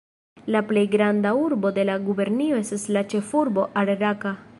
La 0.53 0.61
plej 0.69 0.83
granda 0.95 1.33
urbo 1.41 1.71
de 1.75 1.85
la 1.89 1.97
gubernio 2.07 2.57
estas 2.65 2.87
la 2.97 3.05
ĉefurbo 3.13 3.67
Ar-Raka. 3.83 4.35